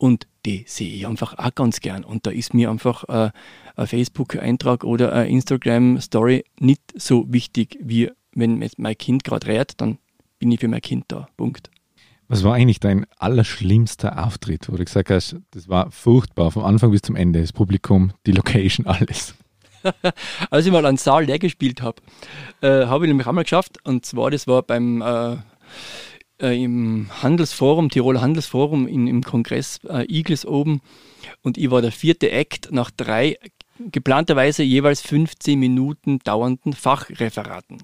[0.00, 2.04] Und die sehe ich einfach auch ganz gern.
[2.04, 3.30] Und da ist mir einfach äh,
[3.76, 9.98] ein Facebook-Eintrag oder eine Instagram-Story nicht so wichtig wie wenn mein Kind gerade redet, dann
[10.38, 11.28] bin ich für mein Kind da.
[11.36, 11.70] Punkt.
[12.28, 16.92] Was war eigentlich dein allerschlimmster Auftritt, wo du gesagt hast, das war furchtbar, vom Anfang
[16.92, 19.34] bis zum Ende, das Publikum, die Location, alles?
[20.50, 22.00] Als ich mal einen Saal leer gespielt habe,
[22.60, 25.38] äh, habe ich nämlich einmal geschafft, und zwar, das war beim äh,
[26.40, 30.82] äh, im Handelsforum, Tiroler Handelsforum in, im Kongress äh, Igles oben,
[31.42, 33.38] und ich war der vierte Act nach drei
[33.90, 37.82] geplanterweise jeweils 15 Minuten dauernden Fachreferaten.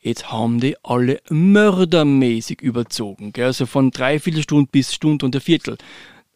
[0.00, 3.46] Jetzt haben die alle mördermäßig überzogen, gell?
[3.46, 5.78] also von dreiviertel Stunde bis Stunde und ein Viertel.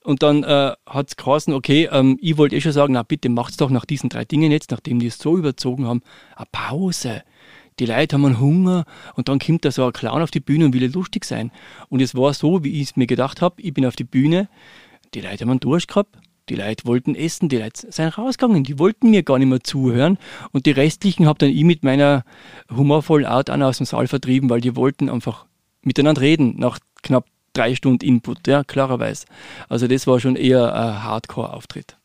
[0.03, 3.29] Und dann äh, hat es geheißen, okay, ähm, ich wollte eh schon sagen, na bitte
[3.29, 6.03] macht's doch nach diesen drei Dingen jetzt, nachdem die es so überzogen haben,
[6.37, 7.23] eine Pause.
[7.81, 8.85] Die Leute haben einen Hunger
[9.17, 11.51] und dann kommt da so ein Clown auf die Bühne und will lustig sein.
[11.89, 14.49] Und es war so, wie ich es mir gedacht habe, ich bin auf die Bühne,
[15.15, 16.17] die Leute haben einen Durst gehabt,
[16.49, 20.17] Die Leute wollten essen, die Leute sind rausgegangen, die wollten mir gar nicht mehr zuhören.
[20.53, 22.25] Und die restlichen habe dann ich mit meiner
[22.75, 25.47] humorvollen Art an aus dem Saal vertrieben, weil die wollten einfach
[25.83, 29.27] miteinander reden nach knapp drei Stunden Input, ja, klarerweise.
[29.69, 31.97] Also das war schon eher ein Hardcore-Auftritt.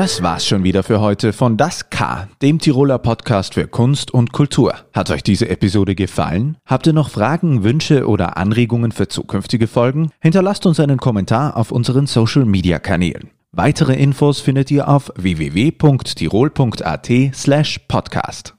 [0.00, 4.32] Das war's schon wieder für heute von Das K, dem Tiroler Podcast für Kunst und
[4.32, 4.72] Kultur.
[4.94, 6.56] Hat euch diese Episode gefallen?
[6.64, 10.10] Habt ihr noch Fragen, Wünsche oder Anregungen für zukünftige Folgen?
[10.18, 13.28] Hinterlasst uns einen Kommentar auf unseren Social Media Kanälen.
[13.52, 18.54] Weitere Infos findet ihr auf www.tirol.at slash podcast.